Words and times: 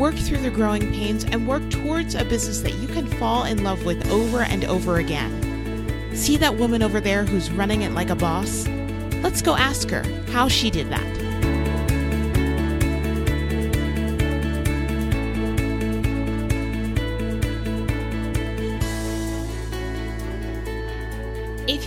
work 0.00 0.14
through 0.14 0.38
the 0.38 0.50
growing 0.50 0.90
pains, 0.94 1.24
and 1.24 1.46
work 1.46 1.68
towards 1.68 2.14
a 2.14 2.24
business 2.24 2.62
that 2.62 2.74
you 2.76 2.88
can 2.88 3.06
fall 3.06 3.44
in 3.44 3.62
love 3.62 3.84
with 3.84 4.10
over 4.10 4.40
and 4.40 4.64
over 4.64 4.96
again. 4.96 6.16
See 6.16 6.38
that 6.38 6.56
woman 6.56 6.82
over 6.82 7.02
there 7.02 7.26
who's 7.26 7.50
running 7.50 7.82
it 7.82 7.92
like 7.92 8.08
a 8.08 8.16
boss? 8.16 8.66
Let's 9.22 9.42
go 9.42 9.56
ask 9.56 9.90
her 9.90 10.02
how 10.32 10.48
she 10.48 10.70
did 10.70 10.88
that. 10.88 11.19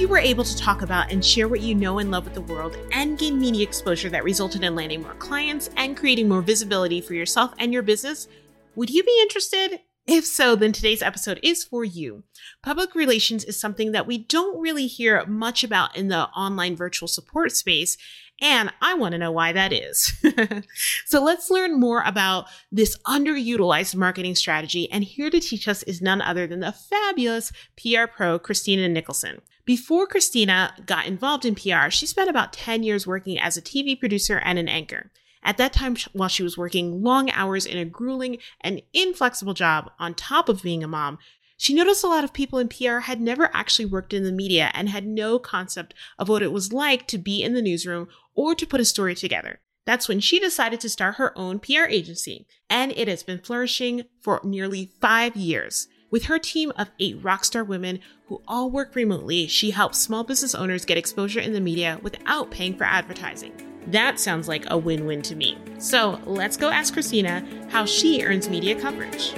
You 0.03 0.09
were 0.09 0.17
able 0.17 0.43
to 0.43 0.57
talk 0.57 0.81
about 0.81 1.09
and 1.13 1.23
share 1.23 1.48
what 1.48 1.62
you 1.62 1.73
know 1.73 1.99
and 1.99 2.11
love 2.11 2.25
with 2.25 2.34
the 2.34 2.41
world 2.41 2.75
and 2.91 3.17
gain 3.17 3.39
media 3.39 3.63
exposure 3.63 4.09
that 4.09 4.25
resulted 4.25 4.61
in 4.61 4.75
landing 4.75 5.02
more 5.02 5.13
clients 5.13 5.70
and 5.77 5.95
creating 5.95 6.27
more 6.27 6.41
visibility 6.41 6.99
for 6.99 7.13
yourself 7.13 7.53
and 7.57 7.71
your 7.71 7.84
business, 7.84 8.27
would 8.75 8.89
you 8.89 9.02
be 9.02 9.17
interested? 9.21 9.80
If 10.05 10.25
so, 10.25 10.55
then 10.55 10.73
today's 10.73 11.02
episode 11.02 11.39
is 11.41 11.63
for 11.63 11.85
you. 11.85 12.23
Public 12.61 12.94
relations 12.94 13.45
is 13.45 13.57
something 13.57 13.94
that 13.94 14.05
we 14.05 14.17
don't 14.17 14.59
really 14.59 14.85
hear 14.85 15.25
much 15.25 15.63
about 15.63 15.95
in 15.95 16.09
the 16.09 16.28
online 16.30 16.75
virtual 16.75 17.08
support 17.08 17.53
space, 17.53 17.95
and 18.41 18.73
I 18.81 18.95
want 18.95 19.13
to 19.13 19.17
know 19.17 19.31
why 19.31 19.53
that 19.53 19.72
is. 19.72 20.11
so 21.05 21.23
let's 21.23 21.50
learn 21.50 21.80
more 21.80 22.03
about 22.05 22.47
this 22.69 22.97
underutilized 23.08 23.95
marketing 23.95 24.36
strategy, 24.36 24.91
and 24.91 25.05
here 25.05 25.30
to 25.30 25.39
teach 25.39 25.69
us 25.69 25.83
is 25.83 26.02
none 26.02 26.22
other 26.22 26.47
than 26.47 26.59
the 26.59 26.73
fabulous 26.73 27.53
PR 27.78 28.06
pro, 28.13 28.38
Christina 28.38 28.89
Nicholson. 28.89 29.41
Before 29.63 30.06
Christina 30.06 30.73
got 30.85 31.06
involved 31.06 31.45
in 31.45 31.56
PR, 31.56 31.89
she 31.89 32.06
spent 32.06 32.30
about 32.30 32.52
10 32.52 32.83
years 32.83 33.08
working 33.08 33.39
as 33.39 33.56
a 33.56 33.61
TV 33.61 33.97
producer 33.97 34.41
and 34.44 34.59
an 34.59 34.67
anchor. 34.67 35.11
At 35.44 35.58
that 35.58 35.73
time, 35.73 35.97
while 36.13 36.30
she 36.30 36.44
was 36.44 36.58
working 36.58 37.03
long 37.03 37.30
hours 37.31 37.66
in 37.66 37.77
a 37.77 37.86
grueling 37.86 38.38
and 38.61 38.81
inflexible 38.94 39.53
job 39.53 39.91
on 40.00 40.13
top 40.13 40.47
of 40.47 40.63
being 40.63 40.83
a 40.83 40.88
mom, 40.88 41.17
she 41.58 41.73
noticed 41.73 42.03
a 42.03 42.08
lot 42.08 42.23
of 42.23 42.33
people 42.33 42.59
in 42.59 42.67
PR 42.67 43.00
had 43.00 43.22
never 43.22 43.50
actually 43.53 43.85
worked 43.85 44.13
in 44.13 44.23
the 44.23 44.31
media 44.31 44.72
and 44.73 44.89
had 44.89 45.05
no 45.05 45.39
concept 45.39 45.94
of 46.17 46.30
what 46.30 46.41
it 46.41 46.52
was 46.52 46.73
like 46.73 47.08
to 47.08 47.17
be 47.17 47.44
in 47.44 47.53
the 47.53 47.61
newsroom 47.61 48.08
or 48.35 48.55
to 48.55 48.66
put 48.66 48.81
a 48.81 48.85
story 48.85 49.16
together. 49.16 49.59
That's 49.85 50.08
when 50.08 50.19
she 50.19 50.39
decided 50.39 50.80
to 50.81 50.89
start 50.89 51.16
her 51.16 51.38
own 51.38 51.59
PR 51.59 51.85
agency, 51.89 52.47
and 52.69 52.94
it 52.94 53.07
has 53.07 53.22
been 53.22 53.39
flourishing 53.39 54.03
for 54.22 54.39
nearly 54.44 54.91
five 55.02 55.35
years. 55.35 55.88
With 56.09 56.25
her 56.25 56.39
team 56.39 56.72
of 56.78 56.91
eight 57.00 57.22
rockstar 57.22 57.66
women 57.66 58.00
who 58.28 58.41
all 58.47 58.69
work 58.69 58.95
remotely, 58.95 59.47
she 59.47 59.72
helps 59.72 60.00
small 60.00 60.23
business 60.23 60.55
owners 60.55 60.85
get 60.85 60.97
exposure 60.97 61.39
in 61.39 61.53
the 61.53 61.59
media 61.59 62.00
without 62.02 62.52
paying 62.52 62.78
for 62.78 62.85
advertising. 62.85 63.72
That 63.88 64.20
sounds 64.20 64.48
like 64.48 64.66
a 64.67 64.78
win 64.78 65.06
win 65.06 65.22
to 65.23 65.36
me. 65.36 65.58
So 65.78 66.20
let's 66.26 66.58
go 66.58 66.70
ask 66.70 66.94
Christina 66.94 67.45
how 67.70 67.86
she 67.86 68.23
earns 68.23 68.50
media 68.50 68.80
coverage. 68.80 69.34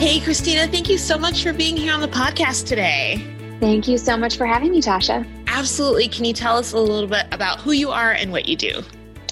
Hey, 0.00 0.18
Christina, 0.18 0.66
thank 0.66 0.88
you 0.88 0.96
so 0.96 1.18
much 1.18 1.42
for 1.42 1.52
being 1.52 1.76
here 1.76 1.92
on 1.92 2.00
the 2.00 2.08
podcast 2.08 2.66
today. 2.66 3.22
Thank 3.60 3.86
you 3.86 3.98
so 3.98 4.16
much 4.16 4.38
for 4.38 4.46
having 4.46 4.70
me, 4.70 4.80
Tasha. 4.80 5.26
Absolutely. 5.46 6.08
Can 6.08 6.24
you 6.24 6.32
tell 6.32 6.56
us 6.56 6.72
a 6.72 6.78
little 6.78 7.06
bit 7.06 7.26
about 7.32 7.60
who 7.60 7.72
you 7.72 7.90
are 7.90 8.12
and 8.12 8.32
what 8.32 8.48
you 8.48 8.56
do? 8.56 8.82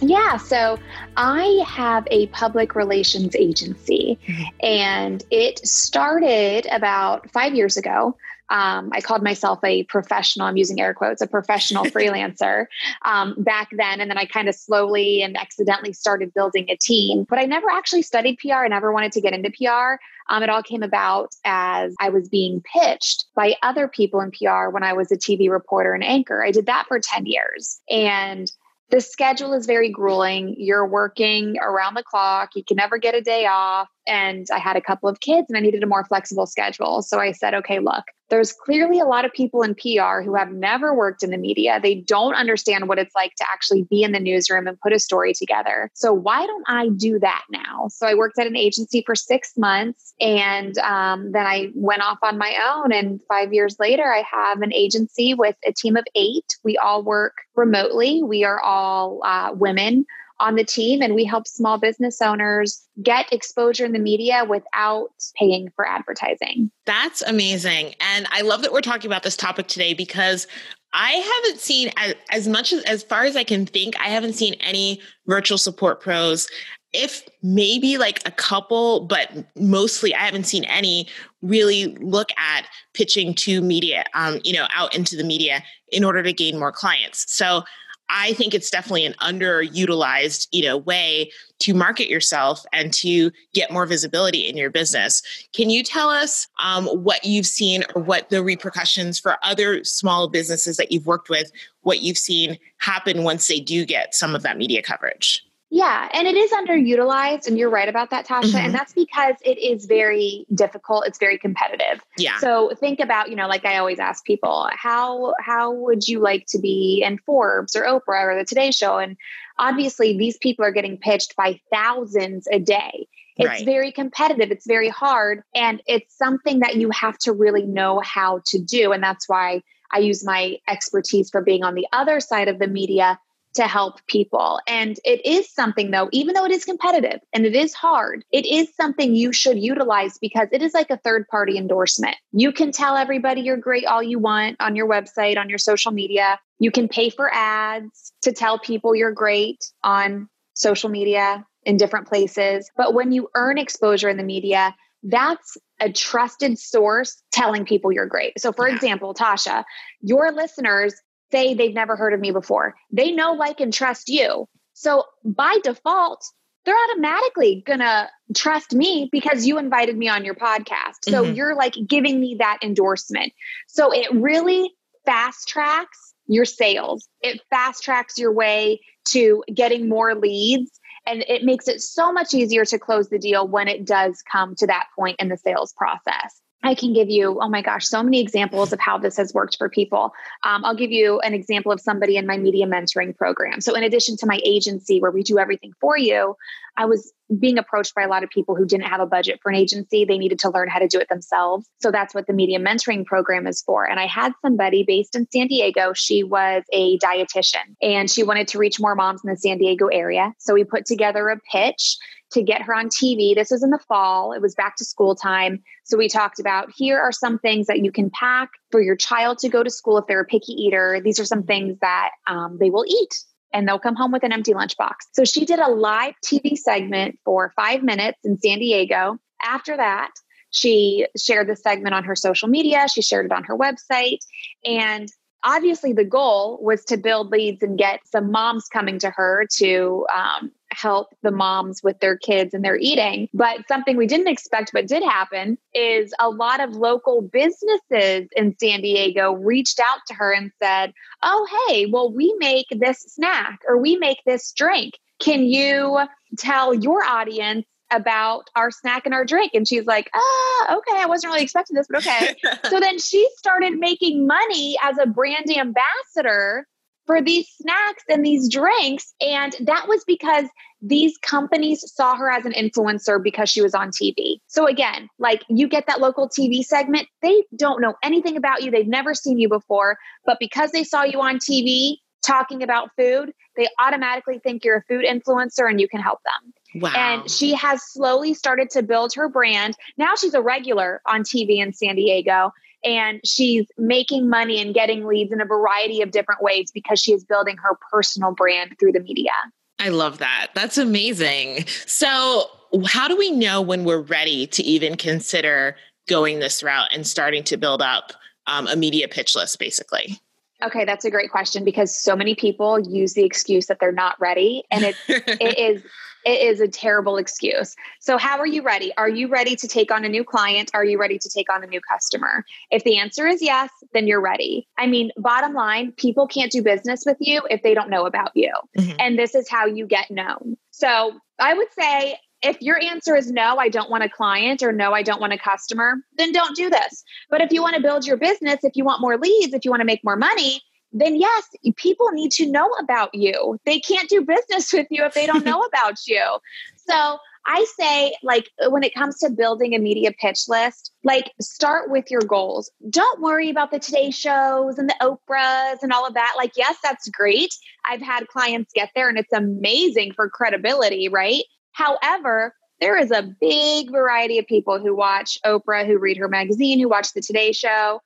Yeah, 0.01 0.37
so 0.37 0.79
I 1.17 1.65
have 1.67 2.07
a 2.11 2.27
public 2.29 2.75
relations 2.75 3.35
agency, 3.35 4.19
mm-hmm. 4.27 4.43
and 4.65 5.25
it 5.31 5.67
started 5.67 6.67
about 6.71 7.31
five 7.31 7.55
years 7.55 7.77
ago 7.77 8.17
um, 8.51 8.91
I 8.93 9.01
called 9.01 9.23
myself 9.23 9.59
a 9.63 9.85
professional, 9.85 10.47
I'm 10.47 10.57
using 10.57 10.81
air 10.81 10.95
quotes, 10.95 11.21
a 11.21 11.27
professional 11.27 11.85
freelancer 11.87 12.67
um, 13.05 13.35
back 13.39 13.69
then. 13.77 14.01
And 14.01 14.11
then 14.11 14.19
I 14.19 14.25
kind 14.25 14.49
of 14.49 14.55
slowly 14.55 15.23
and 15.23 15.37
accidentally 15.37 15.93
started 15.93 16.33
building 16.33 16.67
a 16.71 16.77
team. 16.77 17.25
But 17.29 17.39
I 17.39 17.45
never 17.45 17.69
actually 17.71 18.03
studied 18.03 18.39
PR. 18.39 18.65
I 18.65 18.69
never 18.69 18.93
wanted 18.93 19.13
to 19.13 19.21
get 19.21 19.35
into 19.35 19.51
PR. 19.51 20.01
Um, 20.31 20.43
it 20.43 20.51
all 20.51 20.63
came 20.63 20.83
about 20.83 21.35
as 21.45 21.95
I 22.01 22.11
was 22.11 22.29
being 22.29 22.63
pitched 22.63 23.27
by 23.35 23.55
other 23.63 23.89
people 23.89 24.21
in 24.21 24.31
PR 24.31 24.69
when 24.71 24.83
I 24.83 24.93
was 24.93 25.11
a 25.11 25.17
TV 25.17 25.51
reporter 25.51 25.95
and 25.95 26.05
anchor. 26.05 26.45
I 26.45 26.51
did 26.51 26.67
that 26.67 26.87
for 26.87 27.01
10 27.01 27.27
years. 27.27 27.81
And 27.91 28.51
the 28.91 29.01
schedule 29.01 29.53
is 29.53 29.67
very 29.67 29.91
grueling. 29.91 30.55
You're 30.59 30.87
working 30.87 31.57
around 31.59 31.95
the 31.95 32.03
clock. 32.03 32.51
You 32.55 32.65
can 32.65 32.77
never 32.77 32.99
get 32.99 33.15
a 33.15 33.21
day 33.21 33.47
off. 33.47 33.89
And 34.09 34.47
I 34.53 34.59
had 34.59 34.77
a 34.77 34.81
couple 34.81 35.09
of 35.09 35.21
kids 35.21 35.47
and 35.49 35.57
I 35.57 35.61
needed 35.61 35.83
a 35.83 35.87
more 35.87 36.05
flexible 36.05 36.47
schedule. 36.47 37.03
So 37.03 37.21
I 37.21 37.33
said, 37.33 37.55
okay, 37.55 37.79
look, 37.79 38.05
there's 38.31 38.53
clearly 38.53 39.01
a 39.01 39.05
lot 39.05 39.25
of 39.25 39.33
people 39.33 39.63
in 39.63 39.75
PR 39.75 40.23
who 40.23 40.35
have 40.35 40.53
never 40.53 40.95
worked 40.95 41.23
in 41.23 41.31
the 41.31 41.39
media. 41.39 41.81
They 41.83 41.95
don't 41.95 42.35
understand 42.35 42.89
what 42.89 42.99
it's 42.99 43.15
like 43.15 43.35
to 43.37 43.45
actually 43.51 43.85
be 43.85 44.03
in 44.03 44.13
the 44.13 44.21
newsroom 44.21 44.67
and 44.67 44.79
put 44.81 44.93
a 44.93 44.99
story 44.99 45.33
together. 45.33 45.91
So 45.95 46.13
why 46.13 46.45
don't 46.47 46.65
I 46.69 46.89
do 46.89 47.19
that 47.21 47.45
now? 47.51 47.89
So 47.89 48.07
I 48.07 48.15
worked 48.15 48.39
at 48.39 48.47
an 48.47 48.57
agency 48.57 49.03
for 49.05 49.15
six 49.15 49.53
months 49.57 50.15
and 50.21 50.77
um, 50.79 51.33
then 51.33 51.47
I 51.47 51.71
went 51.75 52.03
off 52.03 52.19
on 52.23 52.39
my 52.39 52.55
own. 52.71 52.93
And 52.93 53.21
five 53.29 53.53
years 53.53 53.77
later, 53.79 54.13
I 54.13 54.23
have 54.31 54.63
an 54.63 54.73
agency 54.73 55.35
with 55.35 55.57
a 55.67 55.73
team 55.73 55.97
of 55.97 56.05
eight. 56.15 56.57
We 56.65 56.77
all 56.77 57.03
work 57.03 57.35
remotely, 57.57 58.23
we 58.23 58.45
are 58.45 58.61
all 58.61 59.21
uh, 59.25 59.53
women 59.55 60.05
on 60.41 60.55
the 60.55 60.65
team 60.65 61.03
and 61.03 61.15
we 61.15 61.25
help 61.25 61.47
small 61.47 61.79
business 61.79 62.23
owners 62.23 62.87
get 63.03 63.33
exposure 63.33 63.85
in 63.85 63.93
the 63.93 63.99
media 63.99 64.45
without 64.49 65.11
paying 65.37 65.71
for 65.75 65.87
advertising. 65.87 66.71
That's 66.87 67.23
amazing. 67.23 67.95
And 68.01 68.27
I 68.31 68.43
love 68.43 68.63
that 68.63 68.73
we're 68.73 68.81
talking 68.81 69.11
about 69.11 69.23
this 69.23 69.37
topic 69.37 69.67
today 69.67 69.95
because 69.95 70.47
I 70.93 71.11
haven't 71.11 71.61
seen 71.61 71.91
as, 71.97 72.15
as 72.31 72.49
much 72.49 72.73
as 72.73 72.83
as 72.85 73.03
far 73.03 73.25
as 73.25 73.37
I 73.37 73.45
can 73.45 73.67
think, 73.67 73.95
I 74.01 74.09
haven't 74.09 74.33
seen 74.35 74.55
any 74.55 75.01
virtual 75.27 75.59
support 75.59 76.01
pros 76.01 76.49
if 76.95 77.29
maybe 77.43 77.99
like 77.99 78.27
a 78.27 78.31
couple, 78.31 79.01
but 79.07 79.31
mostly 79.57 80.15
I 80.15 80.21
haven't 80.21 80.45
seen 80.45 80.65
any 80.65 81.07
really 81.43 81.95
look 82.01 82.31
at 82.39 82.67
pitching 82.95 83.35
to 83.35 83.61
media, 83.61 84.05
um, 84.15 84.41
you 84.43 84.55
know, 84.55 84.67
out 84.75 84.95
into 84.97 85.17
the 85.17 85.25
media 85.25 85.63
in 85.93 86.03
order 86.03 86.23
to 86.23 86.33
gain 86.33 86.59
more 86.59 86.73
clients. 86.73 87.31
So 87.33 87.63
I 88.11 88.33
think 88.35 88.55
it's 88.55 88.71
definitely 88.71 89.05
an 89.07 89.15
underutilized, 89.21 90.49
you 90.53 90.63
know, 90.63 90.79
way 90.79 91.31
to 91.61 91.75
market 91.75 92.09
yourself 92.09 92.65
and 92.73 92.93
to 92.95 93.31
get 93.53 93.71
more 93.71 93.87
visibility 93.87 94.49
in 94.49 94.57
your 94.57 94.71
business. 94.71 95.23
Can 95.53 95.71
you 95.71 95.83
tell 95.83 96.09
us 96.09 96.47
um, 96.63 96.87
what 96.87 97.25
you've 97.25 97.47
seen 97.47 97.85
or 97.95 98.03
what 98.03 98.31
the 98.31 98.43
repercussions 98.43 99.19
for 99.19 99.37
other 99.43 99.85
small 99.85 100.29
businesses 100.29 100.77
that 100.77 100.93
you've 100.93 101.07
worked 101.07 101.29
with, 101.29 101.51
what 101.83 102.01
you've 102.01 102.19
seen 102.19 102.59
happen 102.79 103.25
once 103.25 103.47
they 103.47 103.61
do 103.61 103.85
get 103.85 104.15
some 104.15 104.35
of 104.35 104.43
that 104.43 104.57
media 104.57 104.83
coverage? 104.83 105.45
Yeah, 105.71 106.09
and 106.15 106.27
it 106.27 106.35
is 106.35 106.51
underutilized, 106.51 107.47
and 107.47 107.59
you're 107.59 107.69
right 107.69 107.91
about 107.91 108.09
that, 108.11 108.27
Tasha. 108.27 108.45
Mm-hmm. 108.45 108.57
And 108.57 108.75
that's 108.75 108.95
because 108.95 109.35
it 109.45 109.59
is 109.59 109.85
very 109.85 110.47
difficult. 110.55 111.07
It's 111.07 111.19
very 111.19 111.37
competitive. 111.37 112.03
Yeah. 112.17 112.39
So 112.39 112.73
think 112.81 113.01
about, 113.01 113.29
you 113.29 113.37
know, 113.37 113.47
like 113.49 113.67
I 113.67 113.77
always 113.77 113.99
ask 113.99 114.25
people, 114.25 114.71
how 114.73 115.35
how 115.41 115.73
would 115.73 116.09
you 116.09 116.21
like 116.21 116.47
to 116.49 116.59
be 116.59 117.03
in 117.05 117.19
Forbes 117.19 117.77
or 117.77 117.83
Oprah 117.83 118.33
or 118.33 118.39
the 118.39 118.47
Today 118.47 118.71
Show? 118.71 118.97
And 118.97 119.19
obviously, 119.59 120.17
these 120.17 120.39
people 120.39 120.65
are 120.65 120.73
getting 120.73 120.97
pitched 120.97 121.37
by 121.37 121.61
thousands 121.71 122.49
a 122.51 122.59
day. 122.59 123.07
It's 123.37 123.47
right. 123.47 123.65
very 123.65 123.93
competitive. 123.93 124.51
It's 124.51 124.67
very 124.67 124.89
hard, 124.89 125.43
and 125.55 125.83
it's 125.87 126.17
something 126.17 126.61
that 126.61 126.77
you 126.77 126.91
have 126.91 127.19
to 127.19 127.33
really 127.33 127.67
know 127.67 128.01
how 128.01 128.41
to 128.47 128.59
do. 128.59 128.93
And 128.93 129.03
that's 129.03 129.29
why 129.29 129.63
I 129.93 129.99
use 129.99 130.25
my 130.25 130.57
expertise 130.67 131.29
for 131.31 131.43
being 131.43 131.63
on 131.63 131.75
the 131.75 131.87
other 131.93 132.21
side 132.21 132.49
of 132.49 132.59
the 132.59 132.67
media 132.67 133.19
to 133.55 133.67
help 133.67 134.05
people. 134.07 134.61
And 134.69 134.99
it 135.05 135.25
is 135.25 135.53
something, 135.53 135.91
though, 135.91 136.09
even 136.13 136.35
though 136.35 136.45
it 136.45 136.53
is 136.53 136.65
competitive 136.65 137.21
and 137.33 137.47
it 137.47 137.55
is 137.55 137.75
hard, 137.75 138.25
it 138.33 138.47
is 138.47 138.75
something 138.77 139.15
you 139.15 139.33
should 139.33 139.59
utilize 139.59 140.19
because 140.19 140.49
it 140.53 140.63
is 140.63 140.75
like 140.75 140.91
a 140.91 140.97
third 140.99 141.27
party 141.29 141.59
endorsement. 141.59 142.17
You 142.33 142.53
can 142.53 142.73
tell 142.73 142.97
everybody 142.97 143.41
you're 143.41 143.57
great 143.57 143.87
all 143.87 144.03
you 144.03 144.19
want 144.19 144.57
on 144.61 144.77
your 144.77 144.89
website, 144.89 145.39
on 145.39 145.49
your 145.49 145.59
social 145.59 145.93
media. 145.93 146.39
You 146.59 146.71
can 146.71 146.89
pay 146.89 147.11
for 147.11 147.33
ads 147.33 148.13
to 148.23 148.33
tell 148.33 148.59
people 148.59 148.95
you're 148.95 149.13
great 149.13 149.65
on 149.83 150.29
social 150.55 150.89
media 150.89 151.45
in 151.65 151.77
different 151.77 152.09
places. 152.09 152.71
But 152.77 152.95
when 152.95 153.13
you 153.13 153.29
earn 153.35 153.59
exposure 153.59 154.09
in 154.09 154.17
the 154.17 154.25
media, 154.25 154.75
that's 155.03 155.57
a 155.81 155.93
trusted 155.93 156.59
source 156.59 157.23
telling 157.31 157.65
people 157.65 157.93
you're 157.93 158.07
great. 158.07 158.39
So, 158.39 158.53
for 158.53 158.69
yeah. 158.69 158.75
example, 158.75 159.15
Tasha, 159.15 159.65
your 160.01 160.33
listeners 160.33 160.95
say 161.31 161.55
they've 161.55 161.75
never 161.75 161.97
heard 161.97 162.15
of 162.15 162.21
me 162.21 162.31
before. 162.31 162.75
They 162.91 163.13
know, 163.13 163.33
like, 163.33 163.61
and 163.61 163.73
trust 163.73 164.09
you. 164.09 164.49
So, 164.75 165.05
by 165.25 165.59
default, 165.63 166.25
they're 166.65 166.77
automatically 166.91 167.63
gonna 167.67 168.11
trust 168.35 168.75
me 168.75 169.09
because 169.11 169.47
you 169.47 169.59
invited 169.59 169.97
me 169.97 170.09
on 170.09 170.25
your 170.25 170.35
podcast. 170.35 171.03
So, 171.03 171.25
mm-hmm. 171.25 171.35
you're 171.35 171.57
like 171.57 171.75
giving 171.87 172.21
me 172.21 172.37
that 172.39 172.59
endorsement. 172.63 173.33
So, 173.67 173.93
it 173.93 174.13
really 174.13 174.73
fast 175.05 175.49
tracks 175.49 176.15
your 176.27 176.45
sales, 176.45 177.09
it 177.23 177.41
fast 177.51 177.83
tracks 177.83 178.19
your 178.19 178.33
way 178.33 178.81
to 179.07 179.43
getting 179.55 179.89
more 179.89 180.15
leads 180.15 180.79
and 181.09 181.25
it 181.27 181.43
makes 181.43 181.69
it 181.69 181.81
so 181.81 182.13
much 182.13 182.35
easier 182.35 182.67
to 182.67 182.79
close 182.79 183.09
the 183.09 183.19
deal 183.19 183.49
when 183.49 183.67
it 183.67 183.87
does 183.87 184.23
come 184.31 184.55
to 184.57 184.67
that 184.67 184.89
point 184.95 185.17
in 185.19 185.29
the 185.29 185.39
sales 185.39 185.73
process. 185.73 186.39
I 186.63 186.75
can 186.75 186.93
give 186.93 187.09
you, 187.09 187.39
oh 187.41 187.49
my 187.49 187.63
gosh, 187.63 187.87
so 187.87 188.03
many 188.03 188.21
examples 188.21 188.73
of 188.73 188.81
how 188.81 188.99
this 188.99 189.17
has 189.17 189.33
worked 189.33 189.57
for 189.57 189.69
people. 189.69 190.13
Um, 190.43 190.65
I'll 190.65 190.75
give 190.75 190.91
you 190.91 191.21
an 191.21 191.33
example 191.33 191.71
of 191.71 191.81
somebody 191.81 192.17
in 192.17 192.27
my 192.27 192.37
media 192.37 192.67
mentoring 192.67 193.17
program. 193.17 193.61
So, 193.61 193.77
in 193.77 193.85
addition 193.85 194.17
to 194.19 194.27
my 194.27 194.41
agency 194.45 195.01
where 195.01 195.13
we 195.13 195.23
do 195.23 195.39
everything 195.39 195.73
for 195.81 195.97
you, 195.97 196.35
I 196.77 196.87
was 196.87 197.13
being 197.39 197.59
approached 197.59 197.95
by 197.95 198.03
a 198.03 198.09
lot 198.09 198.25
of 198.25 198.31
people 198.31 198.55
who 198.57 198.67
didn't 198.67 198.87
have 198.87 199.01
a 199.01 199.07
budget 199.07 199.39
for 199.43 199.51
an 199.51 199.57
agency. 199.57 200.05
They 200.05 200.19
needed 200.19 200.41
to 200.41 200.51
learn 200.51 200.69
how 200.69 200.79
to 200.79 200.89
do 200.89 200.99
it 200.99 201.09
themselves. 201.09 201.69
So, 201.81 201.93
that's 201.93 202.13
what 202.13 202.27
the 202.27 202.33
media 202.33 202.59
mentoring 202.59 203.07
program 203.07 203.47
is 203.47 203.63
for. 203.63 203.89
And 203.89 204.01
I 204.01 204.07
had 204.07 204.33
somebody 204.43 204.83
based 204.83 205.15
in 205.15 205.29
San 205.31 205.47
Diego. 205.47 205.93
She 205.95 206.25
was 206.25 206.65
a 206.73 206.99
dietitian 206.99 207.77
and 207.81 208.11
she 208.11 208.25
wanted 208.25 208.49
to 208.49 208.59
reach 208.59 208.81
more 208.81 208.97
moms 208.97 209.21
in 209.23 209.31
the 209.31 209.37
San 209.37 209.59
Diego 209.59 209.87
area. 209.87 210.33
So, 210.39 210.55
we 210.55 210.65
put 210.65 210.87
together 210.87 211.29
a 211.29 211.39
pitch 211.53 211.99
to 212.33 212.43
get 212.43 212.63
her 212.63 212.75
on 212.75 212.89
TV. 212.89 213.35
This 213.35 213.51
was 213.51 213.63
in 213.63 213.71
the 213.71 213.79
fall, 213.89 214.33
it 214.33 214.43
was 214.43 214.55
back 214.55 214.77
to 214.77 214.85
school 214.85 215.15
time. 215.15 215.63
So 215.85 215.97
we 215.97 216.09
talked 216.09 216.39
about 216.39 216.69
here 216.77 216.99
are 216.99 217.13
some 217.13 217.39
things 217.39 217.67
that 217.67 217.85
you 217.85 217.91
can 217.91 218.11
pack 218.11 218.51
for 218.71 218.81
your 218.81 218.97
child 218.97 219.39
to 219.39 219.49
go 219.49 219.63
to 219.63 219.71
school 219.71 219.99
if 219.99 220.07
they're 220.07 220.21
a 220.21 220.27
picky 220.27 220.53
eater. 220.53 221.01
These 221.03 221.19
are 221.19 221.25
some 221.25 221.43
things 221.43 221.79
that 221.81 222.11
um, 222.27 222.59
they 222.61 222.71
will 222.71 222.85
eat 222.87 223.19
and 223.53 223.67
they'll 223.67 223.79
come 223.79 223.97
home 223.97 224.13
with 224.13 224.25
an 224.25 224.33
empty 224.33 224.53
lunchbox. 224.53 224.95
So 225.13 225.25
she 225.25 225.45
did 225.45 225.59
a 225.59 225.71
live 225.71 226.15
TV 226.25 226.57
segment 226.57 227.19
for 227.25 227.53
five 227.57 227.83
minutes 227.83 228.19
in 228.25 228.39
San 228.39 228.59
Diego. 228.59 229.19
After 229.43 229.77
that, 229.77 230.11
she 230.51 231.07
shared 231.17 231.49
the 231.49 231.57
segment 231.57 231.95
on 231.95 232.05
her 232.05 232.17
social 232.17 232.49
media, 232.49 232.87
she 232.93 233.03
shared 233.03 233.27
it 233.27 233.33
on 233.33 233.45
her 233.45 233.57
website, 233.57 234.19
and 234.65 235.09
obviously 235.45 235.93
the 235.93 236.05
goal 236.05 236.59
was 236.63 236.85
to 236.87 236.97
build 236.97 237.31
leads 237.31 237.63
and 237.63 237.79
get 237.79 238.01
some 238.07 238.31
moms 238.31 238.67
coming 238.67 238.99
to 238.99 239.11
her 239.11 239.47
to 239.57 240.07
um, 240.15 240.51
help 240.71 241.09
the 241.23 241.31
moms 241.31 241.83
with 241.83 242.01
their 242.01 242.17
kids 242.17 242.55
and 242.55 242.65
their 242.65 242.77
eating. 242.77 243.29
But 243.35 243.67
something 243.69 243.97
we 243.97 244.07
didn't 244.07 244.29
expect 244.29 244.71
but 244.73 244.87
did 244.87 245.03
happen 245.03 245.59
is 245.75 246.13
a 246.19 246.29
lot 246.29 246.61
of 246.61 246.77
local 246.77 247.23
businesses 247.23 248.29
in 248.37 248.57
San 248.59 248.81
Diego 248.81 249.33
reached 249.33 249.81
out 249.81 250.01
to 250.09 250.15
her 250.15 250.33
and 250.33 250.51
said, 250.63 250.93
Oh, 251.23 251.67
hey, 251.69 251.87
well, 251.87 252.13
we 252.13 252.35
make 252.39 252.67
this 252.71 253.01
snack 253.01 253.61
or 253.67 253.79
we 253.79 253.97
make 253.97 254.19
this 254.27 254.53
drink. 254.53 254.95
Can 255.21 255.45
you 255.45 256.01
tell 256.37 256.75
your 256.75 257.03
audience 257.03 257.67
about 257.91 258.51
our 258.55 258.71
snack 258.71 259.07
and 259.07 259.15
our 259.15 259.25
drink. 259.25 259.53
And 259.55 259.67
she's 259.67 259.87
like, 259.87 260.11
ah, 260.15 260.77
okay, 260.77 261.01
I 261.01 261.07
wasn't 261.07 261.33
really 261.33 261.43
expecting 261.43 261.75
this, 261.75 261.87
but 261.89 262.07
okay. 262.07 262.35
so 262.69 262.81
then 262.81 262.99
she 262.99 263.27
started 263.37 263.79
making 263.79 264.27
money 264.27 264.77
as 264.83 264.99
a 264.99 265.07
brand 265.07 265.47
ambassador 265.51 266.67
for 267.09 267.23
these 267.23 267.49
snacks 267.49 268.05
and 268.11 268.25
these 268.25 268.53
drinks. 268.53 269.15
And 269.21 269.57
that 269.61 269.89
was 269.89 270.05
because 270.07 270.45
these 270.83 271.17
companies 271.23 271.83
saw 271.91 272.15
her 272.15 272.31
as 272.31 272.45
an 272.45 272.53
influencer 272.53 273.21
because 273.21 273.49
she 273.49 273.63
was 273.63 273.75
on 273.75 273.91
TV. 273.91 274.41
So 274.47 274.67
again, 274.67 275.09
like 275.19 275.43
you 275.49 275.69
get 275.69 275.87
that 275.87 276.01
local 276.01 276.29
TV 276.29 276.63
segment, 276.63 277.09
they 277.23 277.45
don't 277.57 277.81
know 277.81 277.95
anything 278.05 278.37
about 278.37 278.63
you, 278.63 278.71
they've 278.71 278.87
never 278.87 279.15
seen 279.15 279.39
you 279.39 279.49
before, 279.49 279.97
but 280.27 280.37
because 280.39 280.71
they 280.71 280.85
saw 280.85 281.03
you 281.03 281.21
on 281.21 281.39
TV 281.39 281.97
talking 282.25 282.63
about 282.63 282.91
food, 282.95 283.33
they 283.57 283.69
automatically 283.81 284.39
think 284.39 284.63
you're 284.63 284.77
a 284.77 284.83
food 284.83 285.05
influencer 285.05 285.69
and 285.69 285.81
you 285.81 285.89
can 285.89 286.01
help 286.01 286.21
them. 286.25 286.83
Wow. 286.83 286.93
And 286.95 287.31
she 287.31 287.55
has 287.55 287.83
slowly 287.83 288.35
started 288.35 288.69
to 288.71 288.83
build 288.83 289.15
her 289.15 289.31
brand. 289.31 289.75
Now 289.97 290.15
she's 290.15 290.35
a 290.35 290.43
regular 290.43 291.01
on 291.07 291.23
TV 291.23 291.57
in 291.57 291.73
San 291.73 291.97
Diego 291.97 292.53
and 292.85 293.21
she's 293.25 293.67
making 293.77 294.29
money 294.29 294.61
and 294.61 294.75
getting 294.75 295.05
leads 295.07 295.33
in 295.33 295.41
a 295.41 295.45
variety 295.45 296.03
of 296.03 296.11
different 296.11 296.43
ways 296.43 296.71
because 296.73 297.01
she 297.01 297.13
is 297.13 297.25
building 297.25 297.57
her 297.57 297.77
personal 297.91 298.33
brand 298.33 298.77
through 298.79 298.93
the 298.93 299.01
media. 299.01 299.31
I 299.79 299.91
love 299.91 300.19
that. 300.19 300.49
That's 300.55 300.79
amazing. 300.79 301.67
So, 301.87 302.51
how 302.87 303.09
do 303.09 303.17
we 303.17 303.31
know 303.31 303.63
when 303.63 303.85
we're 303.85 304.01
ready 304.01 304.47
to 304.49 304.63
even 304.63 304.97
consider 304.97 305.77
going 306.09 306.41
this 306.41 306.63
route 306.63 306.89
and 306.93 307.07
starting 307.07 307.45
to 307.45 307.57
build 307.57 307.81
up 307.81 308.13
um, 308.47 308.67
a 308.67 308.77
media 308.77 309.09
pitch 309.09 309.37
list, 309.37 309.59
basically? 309.59 310.21
Okay, 310.63 310.85
that's 310.85 311.05
a 311.05 311.11
great 311.11 311.31
question 311.31 311.65
because 311.65 311.97
so 311.97 312.17
many 312.17 312.35
people 312.35 312.81
use 312.81 313.15
the 313.15 313.25
excuse 313.25 313.67
that 313.67 313.79
they're 313.79 313.93
not 313.93 314.21
ready, 314.21 314.65
and 314.71 314.85
it 314.85 314.97
it 315.09 315.59
is 315.59 315.83
it 316.29 316.43
is 316.43 316.61
a 316.61 316.69
terrible 316.69 317.17
excuse. 317.17 317.75
So, 318.01 318.19
how 318.19 318.39
are 318.39 318.47
you 318.47 318.63
ready? 318.63 318.93
Are 318.97 319.09
you 319.09 319.29
ready 319.29 319.57
to 319.57 319.67
take 319.67 319.91
on 319.91 320.05
a 320.05 320.09
new 320.09 320.25
client? 320.25 320.71
Are 320.75 320.85
you 320.85 320.99
ready 320.99 321.19
to 321.19 321.29
take 321.29 321.51
on 321.51 321.65
a 321.65 321.67
new 321.67 321.81
customer? 321.81 322.45
If 322.71 322.85
the 322.85 322.99
answer 322.99 323.27
is 323.27 323.41
yes, 323.41 323.71
then 323.95 324.07
you're 324.07 324.21
ready. 324.21 324.69
I 324.77 324.87
mean, 324.87 325.11
bottom 325.17 325.55
line, 325.55 325.93
people 325.93 326.27
can't 326.27 326.53
do 326.53 326.63
business 326.63 327.05
with 327.07 327.17
you 327.21 327.43
if 327.51 327.63
they 327.63 327.73
don't 327.73 327.89
know 327.89 328.05
about 328.05 328.33
you. 328.35 328.53
Mm-hmm. 328.79 328.97
And 328.99 329.19
this 329.19 329.35
is 329.35 329.49
how 329.49 329.65
you 329.65 329.87
get 329.87 330.11
known. 330.11 330.57
So, 330.71 331.19
I 331.39 331.55
would 331.55 331.69
say 331.79 332.19
if 332.43 332.61
your 332.61 332.81
answer 332.81 333.17
is 333.17 333.33
no, 333.33 333.57
I 333.57 333.69
don't 333.69 333.91
want 333.91 334.05
a 334.05 334.09
client 334.09 334.63
or 334.63 334.71
no, 334.71 334.93
I 334.93 335.03
don't 335.03 335.21
want 335.21 335.33
a 335.33 335.39
customer, 335.39 335.95
then 336.17 336.33
don't 336.33 336.55
do 336.55 336.71
this. 336.71 337.03
But 337.31 337.41
if 337.41 337.53
you 337.53 337.63
want 337.63 337.77
to 337.77 337.83
build 337.83 338.07
your 338.07 338.17
business, 338.17 338.63
if 338.63 338.77
you 338.77 338.85
want 338.85 339.01
more 339.01 339.17
leads, 339.17 339.55
if 339.55 339.65
you 339.65 339.71
want 339.71 339.81
to 339.81 339.87
make 339.87 340.05
more 340.05 340.17
money, 340.17 340.63
then 340.93 341.17
yes, 341.17 341.49
people 341.77 342.11
need 342.13 342.33
to 342.33 342.51
know 342.51 342.69
about 342.81 343.15
you. 343.15 343.59
They 343.65 343.81
can't 343.81 344.09
do 344.09 344.25
business 344.25 344.73
with 344.73 344.87
you 344.91 345.05
if 345.05 345.15
they 345.15 345.27
don't 345.27 345.45
know 345.45 345.61
about 345.73 346.07
you. 346.07 346.39
So 346.77 347.19
I 347.47 347.67
say, 347.79 348.15
like, 348.23 348.51
when 348.69 348.83
it 348.83 348.95
comes 348.95 349.19
to 349.19 349.31
building 349.31 349.75
a 349.75 349.79
media 349.79 350.13
pitch 350.13 350.49
list, 350.49 350.93
like, 351.03 351.33
start 351.41 351.91
with 351.91 352.11
your 352.11 352.21
goals. 352.21 352.71
Don't 352.91 353.23
worry 353.23 353.49
about 353.49 353.71
the 353.71 353.79
Today 353.79 354.11
shows 354.11 354.79
and 354.79 354.89
the 354.89 354.97
Oprahs 355.01 355.83
and 355.83 355.93
all 355.93 356.07
of 356.07 356.15
that. 356.15 356.35
Like, 356.37 356.53
yes, 356.57 356.77
that's 356.83 357.09
great. 357.09 357.55
I've 357.89 358.03
had 358.03 358.29
clients 358.29 358.73
get 358.75 358.91
there 358.95 359.09
and 359.09 359.19
it's 359.19 359.33
amazing 359.33 360.13
for 360.15 360.29
credibility, 360.29 361.09
right? 361.09 361.43
However, 361.73 362.55
there 362.81 362.99
is 362.99 363.11
a 363.11 363.29
big 363.41 363.91
variety 363.91 364.39
of 364.39 364.47
people 364.47 364.79
who 364.79 364.95
watch 364.95 365.39
Oprah, 365.45 365.87
who 365.87 365.99
read 365.99 366.19
her 366.19 366.29
magazine, 366.29 366.79
who 366.79 366.89
watch 366.89 367.13
the 367.13 367.23
Today 367.23 367.53
Show. 367.53 368.01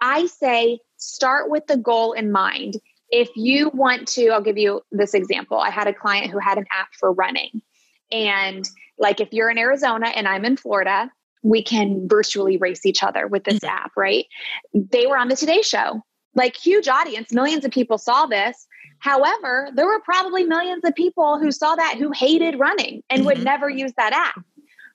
I 0.00 0.26
say 0.26 0.80
start 0.96 1.50
with 1.50 1.66
the 1.66 1.76
goal 1.76 2.12
in 2.12 2.32
mind. 2.32 2.74
If 3.10 3.28
you 3.36 3.70
want 3.72 4.08
to, 4.08 4.28
I'll 4.28 4.42
give 4.42 4.58
you 4.58 4.82
this 4.90 5.14
example. 5.14 5.58
I 5.58 5.70
had 5.70 5.86
a 5.86 5.94
client 5.94 6.30
who 6.30 6.38
had 6.38 6.58
an 6.58 6.66
app 6.72 6.88
for 6.98 7.12
running. 7.12 7.62
And 8.10 8.68
like 8.98 9.20
if 9.20 9.32
you're 9.32 9.50
in 9.50 9.58
Arizona 9.58 10.08
and 10.08 10.26
I'm 10.26 10.44
in 10.44 10.56
Florida, 10.56 11.10
we 11.42 11.62
can 11.62 12.08
virtually 12.08 12.56
race 12.56 12.84
each 12.84 13.02
other 13.02 13.26
with 13.28 13.44
this 13.44 13.60
mm-hmm. 13.60 13.76
app, 13.76 13.92
right? 13.96 14.26
They 14.74 15.06
were 15.06 15.18
on 15.18 15.28
the 15.28 15.36
Today 15.36 15.62
Show, 15.62 16.02
like 16.34 16.56
huge 16.56 16.88
audience, 16.88 17.32
millions 17.32 17.64
of 17.64 17.70
people 17.70 17.98
saw 17.98 18.26
this. 18.26 18.66
However, 18.98 19.68
there 19.74 19.86
were 19.86 20.00
probably 20.00 20.44
millions 20.44 20.82
of 20.84 20.94
people 20.94 21.38
who 21.38 21.52
saw 21.52 21.76
that 21.76 21.96
who 21.98 22.10
hated 22.10 22.58
running 22.58 23.02
and 23.10 23.20
mm-hmm. 23.20 23.26
would 23.26 23.44
never 23.44 23.68
use 23.68 23.92
that 23.96 24.12
app. 24.12 24.42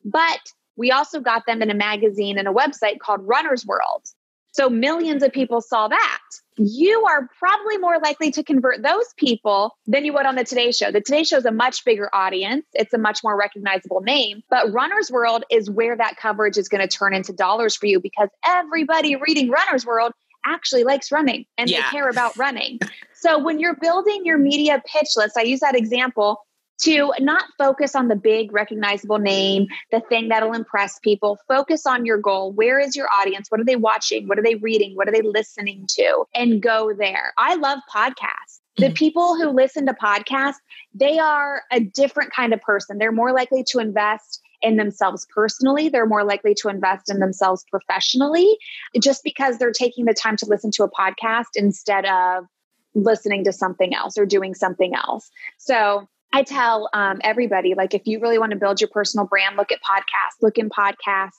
But 0.04 0.40
we 0.76 0.92
also 0.92 1.20
got 1.20 1.46
them 1.46 1.62
in 1.62 1.70
a 1.70 1.76
magazine 1.76 2.38
and 2.38 2.48
a 2.48 2.54
website 2.54 3.00
called 3.00 3.22
Runner's 3.24 3.66
World. 3.66 4.04
So 4.52 4.70
millions 4.70 5.24
of 5.24 5.32
people 5.32 5.62
saw 5.62 5.88
that. 5.88 6.20
You 6.58 7.06
are 7.06 7.30
probably 7.40 7.78
more 7.78 8.00
likely 8.00 8.30
to 8.32 8.44
convert 8.44 8.84
those 8.84 9.06
people 9.18 9.78
than 9.88 10.06
you 10.06 10.14
would 10.14 10.26
on 10.26 10.36
the 10.36 10.44
Today 10.44 10.72
Show. 10.72 10.92
The 10.92 11.02
Today 11.02 11.24
Show 11.24 11.38
is 11.38 11.46
a 11.46 11.52
much 11.52 11.86
bigger 11.86 12.10
audience, 12.14 12.66
it's 12.74 12.94
a 12.94 12.98
much 12.98 13.24
more 13.24 13.38
recognizable 13.38 14.02
name. 14.02 14.44
But 14.50 14.72
Runner's 14.72 15.10
World 15.10 15.46
is 15.50 15.70
where 15.70 15.96
that 15.96 16.18
coverage 16.18 16.58
is 16.58 16.68
going 16.68 16.88
to 16.88 16.88
turn 16.88 17.14
into 17.14 17.34
dollars 17.34 17.76
for 17.76 17.86
you 17.86 18.00
because 18.00 18.30
everybody 18.46 19.16
reading 19.16 19.50
Runner's 19.50 19.86
World 19.86 20.12
actually 20.46 20.84
likes 20.84 21.12
running 21.12 21.46
and 21.58 21.70
yeah. 21.70 21.78
they 21.78 21.98
care 21.98 22.10
about 22.10 22.38
running. 22.38 22.80
so 23.16 23.40
when 23.40 23.60
you're 23.60 23.76
building 23.76 24.26
your 24.26 24.38
media 24.38 24.82
pitch 24.86 25.10
list, 25.16 25.38
I 25.38 25.44
use 25.44 25.62
that 25.62 25.76
example 25.76 26.38
to 26.82 27.14
not 27.20 27.46
focus 27.58 27.96
on 27.96 28.08
the 28.08 28.16
big 28.16 28.52
recognizable 28.52 29.20
name, 29.20 29.68
the 29.92 30.02
thing 30.02 30.30
that'll 30.30 30.54
impress 30.54 31.00
people. 31.00 31.38
Focus 31.48 31.86
on 31.86 32.06
your 32.06 32.18
goal. 32.18 32.52
Where 32.52 32.80
is 32.80 32.96
your 32.96 33.08
audience? 33.20 33.48
What 33.50 33.62
are 33.62 33.66
they 33.66 33.76
watching? 33.76 34.28
What 34.28 34.40
are 34.40 34.44
they 34.44 34.56
reading? 34.56 34.96
What 34.96 35.08
are 35.08 35.12
they 35.12 35.22
listening 35.22 35.86
to? 35.92 36.26
And 36.36 36.62
go 36.62 36.94
there. 36.98 37.34
I 37.38 37.56
love 37.56 37.80
podcasts. 37.94 38.60
The 38.78 38.86
mm-hmm. 38.86 38.94
people 38.94 39.36
who 39.36 39.50
listen 39.50 39.86
to 39.86 39.94
podcasts, 39.94 40.56
they 40.94 41.20
are 41.20 41.64
a 41.72 41.82
different 41.82 42.32
kind 42.32 42.54
of 42.54 42.62
person. 42.62 42.98
They're 42.98 43.12
more 43.12 43.34
likely 43.34 43.64
to 43.70 43.80
invest 43.80 44.42
in 44.62 44.78
themselves 44.78 45.28
personally. 45.34 45.90
They're 45.90 46.06
more 46.06 46.24
likely 46.24 46.54
to 46.62 46.70
invest 46.70 47.10
in 47.10 47.20
themselves 47.20 47.66
professionally 47.70 48.58
just 49.02 49.24
because 49.24 49.58
they're 49.58 49.72
taking 49.72 50.06
the 50.06 50.14
time 50.14 50.38
to 50.38 50.46
listen 50.46 50.72
to 50.72 50.84
a 50.84 50.90
podcast 50.90 51.48
instead 51.56 52.06
of 52.06 52.46
listening 52.94 53.44
to 53.46 53.54
something 53.54 53.94
else 53.94 54.18
or 54.18 54.26
doing 54.26 54.54
something 54.54 54.96
else. 54.96 55.30
So 55.58 56.08
I 56.34 56.44
tell 56.44 56.90
um, 56.94 57.20
everybody, 57.24 57.74
like, 57.76 57.94
if 57.94 58.04
you 58.06 58.20
really 58.20 58.38
want 58.38 58.52
to 58.52 58.58
build 58.58 58.80
your 58.80 58.90
personal 58.90 59.28
brand, 59.28 59.58
look 59.58 59.72
at 59.72 59.80
podcasts, 59.82 60.42
look 60.42 60.58
in 60.58 60.70
podcasts 60.70 61.32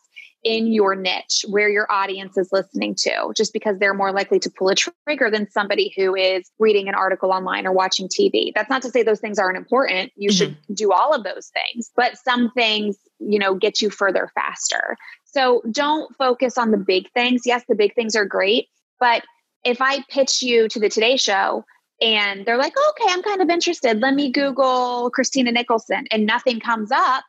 in 0.45 0.73
your 0.73 0.95
niche 0.95 1.45
where 1.49 1.69
your 1.69 1.91
audience 1.91 2.37
is 2.37 2.49
listening 2.53 2.95
to, 2.97 3.33
just 3.37 3.53
because 3.53 3.79
they're 3.79 3.95
more 3.95 4.13
likely 4.13 4.39
to 4.41 4.51
pull 4.51 4.69
a 4.69 4.75
trigger 4.75 5.31
than 5.31 5.49
somebody 5.51 5.95
who 5.97 6.15
is 6.15 6.51
reading 6.59 6.89
an 6.89 6.95
article 6.95 7.31
online 7.31 7.67
or 7.67 7.73
watching 7.73 8.09
TV. 8.09 8.53
That's 8.55 8.69
not 8.69 8.83
to 8.83 8.91
say 8.91 9.03
those 9.03 9.21
things 9.21 9.39
aren't 9.39 9.57
important. 9.57 10.13
You 10.17 10.31
mm-hmm. 10.31 10.37
should 10.37 10.57
do 10.75 10.93
all 10.93 11.15
of 11.15 11.23
those 11.23 11.51
things, 11.51 11.91
but 11.97 12.19
some 12.19 12.51
things, 12.51 12.97
you 13.21 13.39
know, 13.39 13.55
get 13.55 13.81
you 13.81 13.89
further 13.89 14.31
faster. 14.35 14.97
So 15.25 15.63
don't 15.71 16.15
focus 16.17 16.59
on 16.59 16.73
the 16.73 16.77
big 16.77 17.11
things. 17.13 17.43
Yes, 17.47 17.63
the 17.69 17.77
big 17.77 17.95
things 17.95 18.17
are 18.17 18.27
great, 18.27 18.67
but 18.99 19.23
if 19.65 19.81
I 19.81 20.03
pitch 20.09 20.43
you 20.43 20.69
to 20.69 20.81
the 20.81 20.89
Today 20.89 21.17
Show 21.17 21.65
and 22.03 22.45
they're 22.45 22.59
like, 22.59 22.75
okay, 22.91 23.07
I'm 23.09 23.23
kind 23.23 23.41
of 23.41 23.49
interested. 23.49 24.01
Let 24.01 24.15
me 24.15 24.31
Google 24.31 25.11
Christina 25.11 25.53
Nicholson 25.53 26.07
and 26.11 26.27
nothing 26.27 26.59
comes 26.59 26.91
up, 26.91 27.25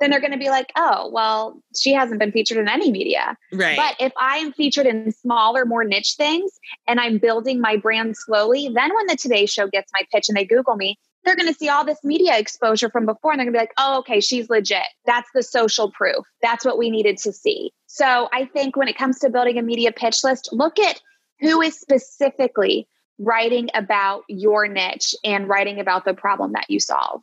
then 0.00 0.10
they're 0.10 0.20
going 0.20 0.32
to 0.32 0.38
be 0.38 0.50
like, 0.50 0.72
oh, 0.76 1.08
well, 1.12 1.62
she 1.74 1.92
hasn't 1.92 2.18
been 2.18 2.32
featured 2.32 2.58
in 2.58 2.68
any 2.68 2.90
media. 2.90 3.36
Right. 3.52 3.76
But 3.76 3.94
if 3.98 4.12
I 4.18 4.38
am 4.38 4.52
featured 4.52 4.86
in 4.86 5.12
smaller, 5.12 5.64
more 5.64 5.84
niche 5.84 6.14
things 6.16 6.50
and 6.86 7.00
I'm 7.00 7.18
building 7.18 7.60
my 7.60 7.76
brand 7.76 8.16
slowly, 8.16 8.68
then 8.74 8.94
when 8.94 9.06
the 9.06 9.16
Today 9.16 9.46
Show 9.46 9.68
gets 9.68 9.92
my 9.94 10.02
pitch 10.12 10.28
and 10.28 10.36
they 10.36 10.44
Google 10.44 10.76
me, 10.76 10.98
they're 11.24 11.36
going 11.36 11.52
to 11.52 11.58
see 11.58 11.68
all 11.68 11.84
this 11.84 11.98
media 12.04 12.38
exposure 12.38 12.90
from 12.90 13.06
before 13.06 13.32
and 13.32 13.38
they're 13.38 13.46
going 13.46 13.54
to 13.54 13.58
be 13.58 13.62
like, 13.62 13.74
oh, 13.78 13.98
okay, 13.98 14.20
she's 14.20 14.50
legit. 14.50 14.86
That's 15.06 15.28
the 15.34 15.42
social 15.42 15.90
proof. 15.92 16.24
That's 16.42 16.64
what 16.64 16.78
we 16.78 16.90
needed 16.90 17.16
to 17.18 17.32
see. 17.32 17.72
So 17.86 18.28
I 18.32 18.44
think 18.44 18.76
when 18.76 18.88
it 18.88 18.98
comes 18.98 19.18
to 19.20 19.30
building 19.30 19.58
a 19.58 19.62
media 19.62 19.92
pitch 19.92 20.24
list, 20.24 20.48
look 20.52 20.78
at 20.78 21.00
who 21.40 21.60
is 21.62 21.78
specifically 21.78 22.86
writing 23.18 23.68
about 23.74 24.24
your 24.28 24.68
niche 24.68 25.14
and 25.24 25.48
writing 25.48 25.80
about 25.80 26.04
the 26.04 26.14
problem 26.14 26.52
that 26.52 26.66
you 26.68 26.80
solve. 26.80 27.22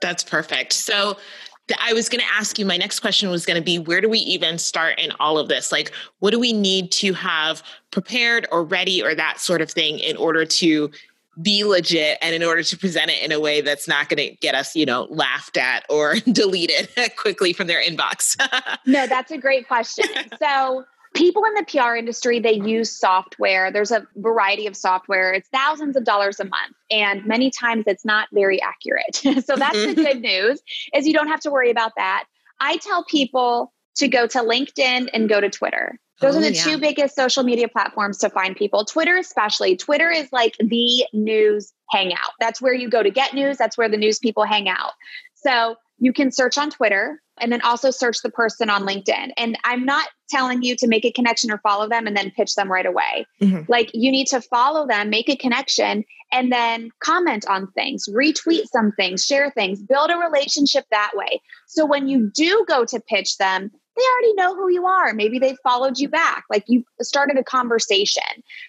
That's 0.00 0.24
perfect. 0.24 0.72
So 0.72 1.16
I 1.80 1.92
was 1.92 2.08
going 2.08 2.20
to 2.20 2.32
ask 2.32 2.58
you, 2.58 2.66
my 2.66 2.76
next 2.76 3.00
question 3.00 3.30
was 3.30 3.46
going 3.46 3.56
to 3.56 3.64
be 3.64 3.78
where 3.78 4.00
do 4.00 4.08
we 4.08 4.18
even 4.18 4.58
start 4.58 4.98
in 4.98 5.12
all 5.20 5.38
of 5.38 5.48
this? 5.48 5.70
Like, 5.70 5.92
what 6.18 6.30
do 6.30 6.40
we 6.40 6.52
need 6.52 6.90
to 6.92 7.12
have 7.12 7.62
prepared 7.90 8.46
or 8.50 8.64
ready 8.64 9.02
or 9.02 9.14
that 9.14 9.40
sort 9.40 9.60
of 9.60 9.70
thing 9.70 9.98
in 9.98 10.16
order 10.16 10.44
to 10.44 10.90
be 11.40 11.64
legit 11.64 12.18
and 12.20 12.34
in 12.34 12.42
order 12.42 12.62
to 12.62 12.76
present 12.76 13.10
it 13.10 13.22
in 13.22 13.32
a 13.32 13.40
way 13.40 13.62
that's 13.62 13.88
not 13.88 14.08
going 14.08 14.18
to 14.18 14.36
get 14.36 14.54
us, 14.54 14.76
you 14.76 14.84
know, 14.84 15.06
laughed 15.08 15.56
at 15.56 15.84
or 15.88 16.16
deleted 16.32 16.88
quickly 17.16 17.52
from 17.52 17.68
their 17.68 17.82
inbox? 17.82 18.36
no, 18.86 19.06
that's 19.06 19.30
a 19.30 19.38
great 19.38 19.66
question. 19.66 20.06
So, 20.38 20.84
people 21.14 21.44
in 21.44 21.54
the 21.54 21.64
PR 21.64 21.94
industry, 21.94 22.38
they 22.40 22.54
use 22.54 22.90
software. 22.90 23.70
There's 23.70 23.90
a 23.90 24.06
variety 24.16 24.66
of 24.66 24.76
software. 24.76 25.32
It's 25.32 25.48
thousands 25.48 25.96
of 25.96 26.04
dollars 26.04 26.40
a 26.40 26.44
month. 26.44 26.74
And 26.90 27.24
many 27.26 27.50
times 27.50 27.84
it's 27.86 28.04
not 28.04 28.28
very 28.32 28.60
accurate. 28.62 29.16
so 29.44 29.56
that's 29.56 29.72
the 29.72 29.94
mm-hmm. 29.94 30.02
good 30.02 30.20
news 30.20 30.62
is 30.94 31.06
you 31.06 31.12
don't 31.12 31.28
have 31.28 31.40
to 31.40 31.50
worry 31.50 31.70
about 31.70 31.92
that. 31.96 32.24
I 32.60 32.76
tell 32.78 33.04
people 33.04 33.72
to 33.96 34.08
go 34.08 34.26
to 34.26 34.38
LinkedIn 34.38 35.08
and 35.12 35.28
go 35.28 35.40
to 35.40 35.50
Twitter. 35.50 35.98
Those 36.20 36.36
oh, 36.36 36.38
are 36.38 36.42
the 36.42 36.52
yeah. 36.52 36.62
two 36.62 36.78
biggest 36.78 37.16
social 37.16 37.42
media 37.42 37.68
platforms 37.68 38.18
to 38.18 38.30
find 38.30 38.56
people. 38.56 38.84
Twitter, 38.84 39.16
especially. 39.16 39.76
Twitter 39.76 40.10
is 40.10 40.28
like 40.32 40.56
the 40.58 41.04
news 41.12 41.72
hangout. 41.90 42.30
That's 42.38 42.62
where 42.62 42.72
you 42.72 42.88
go 42.88 43.02
to 43.02 43.10
get 43.10 43.34
news. 43.34 43.58
That's 43.58 43.76
where 43.76 43.88
the 43.88 43.96
news 43.96 44.18
people 44.18 44.44
hang 44.44 44.68
out. 44.68 44.92
So 45.34 45.76
you 46.02 46.12
can 46.12 46.32
search 46.32 46.58
on 46.58 46.68
Twitter 46.68 47.22
and 47.40 47.52
then 47.52 47.60
also 47.60 47.92
search 47.92 48.16
the 48.24 48.30
person 48.30 48.68
on 48.68 48.82
LinkedIn. 48.82 49.30
And 49.36 49.56
I'm 49.62 49.84
not 49.84 50.08
telling 50.28 50.64
you 50.64 50.74
to 50.76 50.88
make 50.88 51.04
a 51.04 51.12
connection 51.12 51.48
or 51.52 51.58
follow 51.58 51.88
them 51.88 52.08
and 52.08 52.16
then 52.16 52.32
pitch 52.32 52.56
them 52.56 52.70
right 52.70 52.84
away. 52.84 53.24
Mm-hmm. 53.40 53.62
Like 53.68 53.88
you 53.94 54.10
need 54.10 54.26
to 54.26 54.40
follow 54.40 54.84
them, 54.84 55.10
make 55.10 55.28
a 55.28 55.36
connection, 55.36 56.02
and 56.32 56.50
then 56.50 56.90
comment 56.98 57.44
on 57.48 57.70
things, 57.70 58.06
retweet 58.08 58.64
some 58.72 58.90
things, 58.92 59.24
share 59.24 59.52
things, 59.52 59.80
build 59.80 60.10
a 60.10 60.16
relationship 60.16 60.86
that 60.90 61.12
way. 61.14 61.40
So 61.68 61.86
when 61.86 62.08
you 62.08 62.32
do 62.34 62.64
go 62.66 62.84
to 62.84 63.00
pitch 63.08 63.38
them, 63.38 63.70
they 63.94 64.02
already 64.02 64.34
know 64.34 64.56
who 64.56 64.70
you 64.70 64.86
are. 64.86 65.12
Maybe 65.12 65.38
they 65.38 65.54
followed 65.62 65.98
you 65.98 66.08
back, 66.08 66.44
like 66.50 66.64
you 66.66 66.82
started 67.00 67.38
a 67.38 67.44
conversation. 67.44 68.22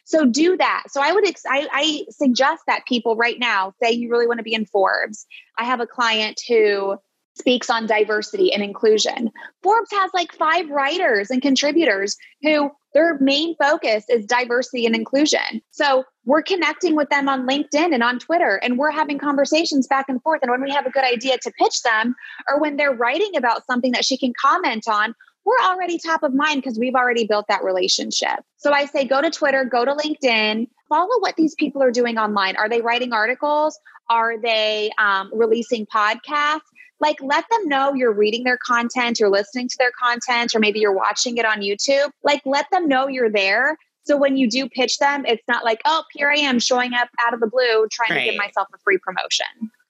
So 0.03 0.25
do 0.25 0.55
that. 0.57 0.83
So 0.89 1.01
I 1.01 1.13
would, 1.13 1.27
ex- 1.27 1.45
I, 1.49 1.67
I 1.71 2.05
suggest 2.11 2.63
that 2.67 2.85
people 2.85 3.15
right 3.15 3.39
now 3.39 3.73
say 3.81 3.91
you 3.91 4.11
really 4.11 4.27
want 4.27 4.37
to 4.39 4.43
be 4.43 4.53
in 4.53 4.65
Forbes. 4.65 5.25
I 5.57 5.63
have 5.63 5.79
a 5.79 5.87
client 5.87 6.41
who 6.47 6.97
speaks 7.35 7.69
on 7.69 7.87
diversity 7.87 8.53
and 8.53 8.63
inclusion. 8.63 9.31
Forbes 9.61 9.91
has 9.91 10.11
like 10.13 10.31
five 10.33 10.69
writers 10.69 11.29
and 11.29 11.41
contributors 11.41 12.15
who 12.41 12.71
their 12.93 13.17
main 13.19 13.55
focus 13.55 14.05
is 14.07 14.25
diversity 14.25 14.85
and 14.85 14.95
inclusion. 14.95 15.61
So 15.71 16.03
we're 16.25 16.43
connecting 16.43 16.95
with 16.95 17.09
them 17.09 17.27
on 17.27 17.47
LinkedIn 17.47 17.93
and 17.93 18.03
on 18.03 18.19
Twitter, 18.19 18.57
and 18.57 18.77
we're 18.77 18.91
having 18.91 19.17
conversations 19.17 19.87
back 19.87 20.05
and 20.07 20.21
forth. 20.21 20.41
And 20.43 20.51
when 20.51 20.61
we 20.61 20.71
have 20.71 20.85
a 20.85 20.91
good 20.91 21.03
idea 21.03 21.37
to 21.39 21.51
pitch 21.57 21.81
them, 21.81 22.15
or 22.47 22.61
when 22.61 22.77
they're 22.77 22.93
writing 22.93 23.35
about 23.35 23.65
something 23.65 23.91
that 23.93 24.05
she 24.05 24.17
can 24.17 24.33
comment 24.39 24.87
on, 24.87 25.15
we're 25.45 25.59
already 25.65 25.97
top 25.97 26.23
of 26.23 26.33
mind 26.33 26.61
because 26.61 26.79
we've 26.79 26.95
already 26.95 27.25
built 27.25 27.47
that 27.49 27.63
relationship. 27.63 28.39
So 28.57 28.71
I 28.71 28.85
say 28.85 29.05
go 29.05 29.21
to 29.21 29.29
Twitter, 29.29 29.65
go 29.65 29.83
to 29.83 29.93
LinkedIn, 29.93 30.67
follow 30.87 31.19
what 31.19 31.35
these 31.35 31.55
people 31.55 31.83
are 31.83 31.91
doing 31.91 32.17
online. 32.17 32.55
Are 32.55 32.69
they 32.69 32.81
writing 32.81 33.11
articles? 33.11 33.77
Are 34.09 34.39
they 34.39 34.91
um, 34.97 35.31
releasing 35.33 35.85
podcasts? 35.85 36.61
Like 37.03 37.17
let 37.21 37.43
them 37.51 37.67
know 37.67 37.93
you're 37.93 38.13
reading 38.13 38.45
their 38.45 38.57
content, 38.65 39.19
you're 39.19 39.29
listening 39.29 39.67
to 39.67 39.75
their 39.77 39.91
content, 40.01 40.55
or 40.55 40.59
maybe 40.59 40.79
you're 40.79 40.95
watching 40.95 41.35
it 41.35 41.45
on 41.45 41.59
YouTube. 41.59 42.09
Like 42.23 42.41
let 42.45 42.65
them 42.71 42.87
know 42.87 43.09
you're 43.09 43.29
there. 43.29 43.77
So 44.05 44.15
when 44.15 44.37
you 44.37 44.49
do 44.49 44.69
pitch 44.69 44.97
them, 44.99 45.25
it's 45.25 45.43
not 45.47 45.65
like, 45.65 45.81
oh, 45.85 46.03
here 46.13 46.31
I 46.31 46.39
am 46.39 46.59
showing 46.59 46.93
up 46.93 47.09
out 47.25 47.33
of 47.33 47.41
the 47.41 47.47
blue 47.47 47.87
trying 47.91 48.17
right. 48.17 48.25
to 48.25 48.31
give 48.31 48.37
myself 48.37 48.69
a 48.73 48.77
free 48.85 48.97
promotion. 48.97 49.45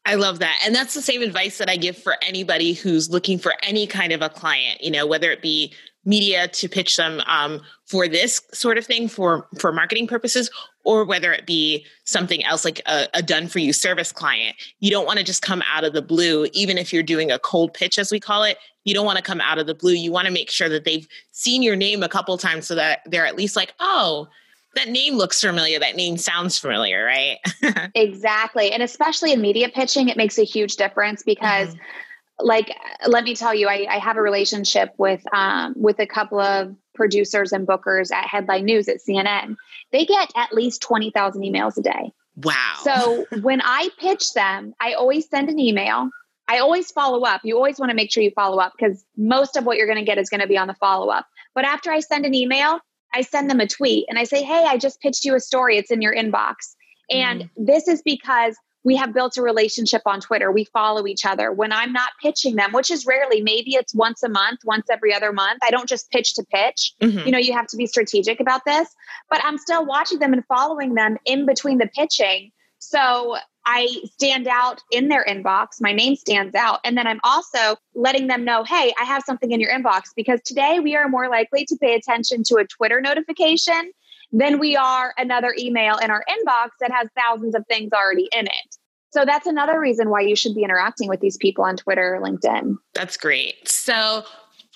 I 0.06 0.16
love 0.16 0.40
that. 0.40 0.60
And 0.66 0.74
that's 0.74 0.96
the 0.96 1.02
same 1.02 1.22
advice 1.22 1.60
that 1.60 1.70
I 1.70 1.78
give 1.78 1.98
for 1.98 2.18
anybody 2.24 2.74
who's 2.74 3.10
looking 3.10 3.38
for 3.38 3.54
any 3.62 3.88
kind 3.88 4.12
of 4.12 4.22
a 4.22 4.30
client, 4.30 4.82
you 4.82 4.92
know, 4.92 5.06
whether 5.06 5.32
it 5.32 5.42
be 5.42 5.74
media 6.06 6.48
to 6.50 6.68
pitch 6.68 6.98
them 6.98 7.22
um, 7.28 7.62
for 7.86 8.08
this 8.08 8.42
sort 8.54 8.78
of 8.78 8.86
thing 8.86 9.08
for 9.08 9.48
for 9.60 9.72
marketing 9.72 10.08
purposes 10.08 10.50
or 10.84 11.06
whether 11.06 11.32
it 11.32 11.46
be 11.46 11.86
something 12.04 12.44
else 12.44 12.66
like 12.66 12.82
a, 12.86 13.08
a 13.14 13.22
done 13.22 13.48
for 13.48 13.60
you 13.60 13.74
service 13.74 14.12
client 14.12 14.56
you 14.80 14.92
don't 14.92 15.06
want 15.06 15.18
to 15.18 15.26
just 15.26 15.42
come 15.42 15.64
out 15.72 15.84
of 15.84 15.94
the 15.94 16.02
blue 16.02 16.48
even 16.54 16.78
if 16.78 16.92
you're 16.92 17.04
doing 17.04 17.32
a 17.32 17.40
cold 17.40 17.74
pitch 17.74 17.98
as 17.98 18.12
we 18.12 18.20
call 18.20 18.44
it 18.44 18.58
you 18.84 18.94
don't 18.94 19.06
want 19.06 19.18
to 19.18 19.24
come 19.24 19.42
out 19.42 19.60
of 19.60 19.68
the 19.68 19.76
blue. 19.76 19.94
You 19.94 20.12
want 20.12 20.28
to 20.28 20.34
make 20.34 20.50
sure 20.50 20.70
that 20.70 20.84
they've 20.86 21.08
seen 21.32 21.64
your 21.64 21.76
name 21.76 22.04
a 22.04 22.10
couple 22.10 22.38
times 22.38 22.68
so 22.68 22.76
that 22.76 23.00
they're 23.06 23.26
at 23.26 23.36
least 23.36 23.56
like 23.56 23.74
oh 23.80 24.28
that 24.76 24.90
name 24.90 25.16
looks 25.16 25.40
familiar. 25.40 25.80
That 25.80 25.96
name 25.96 26.18
sounds 26.18 26.58
familiar 26.58 27.06
right? 27.06 27.38
Exactly 27.96 28.72
and 28.72 28.84
especially 28.84 29.32
in 29.32 29.42
media 29.42 29.70
pitching 29.70 30.10
it 30.10 30.18
makes 30.18 30.38
a 30.38 30.44
huge 30.44 30.76
difference 30.76 31.24
because 31.24 31.70
mm-hmm. 31.70 32.46
like 32.46 32.72
let 33.08 33.24
me 33.24 33.36
tell 33.36 33.54
you 33.54 33.68
I, 33.68 33.88
I 33.90 33.98
have 34.00 34.18
a 34.18 34.22
relationship 34.22 34.94
with 34.98 35.22
um, 35.34 35.74
with 35.78 36.00
a 36.00 36.08
couple 36.08 36.40
of 36.40 36.76
producers 36.94 37.52
and 37.52 37.68
bookers 37.68 38.12
at 38.12 38.28
headline 38.28 38.66
news 38.66 38.88
at 38.88 38.98
cnn 38.98 39.56
they 39.92 40.06
get 40.06 40.32
at 40.36 40.54
least 40.54 40.82
20000 40.82 41.42
emails 41.44 41.78
a 41.78 41.82
day. 41.82 42.12
Wow. 42.38 42.76
So 42.84 43.26
when 43.42 43.62
i 43.64 43.90
pitch 44.00 44.34
them 44.34 44.74
i 44.80 44.94
always 44.94 45.30
send 45.30 45.50
an 45.50 45.60
email. 45.60 46.10
I 46.46 46.60
always 46.60 46.92
follow 46.92 47.22
up. 47.22 47.40
You 47.46 47.56
always 47.56 47.80
want 47.80 47.92
to 47.92 47.96
make 47.96 48.12
sure 48.12 48.22
you 48.22 48.32
follow 48.32 48.58
up 48.58 48.74
because 48.78 49.06
most 49.16 49.56
of 49.56 49.66
what 49.66 49.78
you're 49.78 49.88
going 49.88 49.98
to 49.98 50.04
get 50.04 50.18
is 50.18 50.30
going 50.30 50.42
to 50.42 50.48
be 50.48 50.58
on 50.58 50.68
the 50.68 50.74
follow 50.74 51.10
up 51.10 51.26
but 51.56 51.66
after 51.66 51.92
i 51.92 52.00
send 52.00 52.26
an 52.26 52.34
email 52.34 52.80
i 53.14 53.22
send 53.22 53.50
them 53.50 53.60
a 53.60 53.68
tweet 53.68 54.06
and 54.10 54.20
i 54.20 54.24
say 54.24 54.44
hey 54.44 54.66
i 54.68 54.78
just 54.78 55.00
pitched 55.00 55.26
you 55.26 55.36
a 55.36 55.40
story. 55.40 55.78
It's 55.78 55.92
in 55.92 56.02
your 56.02 56.16
inbox. 56.16 56.76
And 57.10 57.44
mm. 57.44 57.50
this 57.58 57.88
is 57.88 58.02
because 58.02 58.58
we 58.84 58.96
have 58.96 59.14
built 59.14 59.38
a 59.38 59.42
relationship 59.42 60.02
on 60.06 60.20
Twitter. 60.20 60.52
We 60.52 60.66
follow 60.66 61.08
each 61.08 61.26
other. 61.26 61.52
When 61.52 61.72
I'm 61.72 61.94
not 61.94 62.12
pitching 62.22 62.56
them, 62.56 62.72
which 62.74 62.92
is 62.92 63.06
rarely, 63.06 63.42
maybe 63.42 63.76
it's 63.76 63.94
once 63.94 64.24
a 64.24 64.30
month, 64.30 64.60
once 64.66 64.88
every 64.92 65.14
other 65.14 65.32
month. 65.32 65.60
I 65.64 65.72
don't 65.72 65.88
just 65.88 66.12
pitch 66.12 66.36
to 66.36 66.44
pitch. 66.52 66.94
Mm-hmm. 67.02 67.26
You 67.26 67.32
know, 67.32 67.38
you 67.38 67.54
have 67.54 67.68
to 67.68 67.78
be 67.78 67.88
strategic 67.88 68.40
about 68.40 68.66
this, 68.66 68.90
but 69.30 69.44
I'm 69.44 69.58
still 69.58 69.86
watching 69.86 70.20
them 70.20 70.34
and 70.34 70.44
following 70.46 70.96
them 70.96 71.18
in 71.26 71.46
between 71.46 71.78
the 71.78 71.90
pitching. 71.96 72.52
So 72.80 73.38
I 73.66 73.88
stand 74.20 74.48
out 74.48 74.82
in 74.92 75.08
their 75.08 75.24
inbox. 75.24 75.80
My 75.80 75.94
name 75.94 76.16
stands 76.16 76.54
out. 76.54 76.82
And 76.84 76.98
then 76.98 77.08
I'm 77.08 77.22
also 77.24 77.78
letting 77.96 78.28
them 78.28 78.44
know, 78.44 78.66
hey, 78.66 78.94
I 79.00 79.06
have 79.06 79.24
something 79.26 79.52
in 79.52 79.62
your 79.62 79.72
inbox 79.72 80.10
because 80.16 80.42
today 80.44 80.82
we 80.82 80.96
are 80.96 81.08
more 81.08 81.30
likely 81.30 81.66
to 81.66 81.78
pay 81.82 81.96
attention 81.96 82.44
to 82.48 82.56
a 82.56 82.66
Twitter 82.66 83.00
notification 83.00 83.92
than 84.34 84.60
we 84.60 84.76
are 84.76 85.14
another 85.18 85.56
email 85.58 85.98
in 85.98 86.12
our 86.12 86.26
inbox 86.28 86.70
that 86.82 86.92
has 86.92 87.08
thousands 87.16 87.56
of 87.56 87.64
things 87.70 87.92
already 87.94 88.28
in 88.36 88.48
it. 88.48 88.78
So 89.12 89.26
that's 89.26 89.46
another 89.46 89.80
reason 89.80 90.10
why 90.10 90.22
you 90.22 90.36
should 90.36 90.56
be 90.56 90.64
interacting 90.64 91.08
with 91.08 91.20
these 91.20 91.38
people 91.38 91.64
on 91.64 91.78
Twitter 91.78 92.16
or 92.16 92.20
LinkedIn. 92.22 92.76
That's 92.96 93.16
great. 93.16 93.70
So 93.70 94.24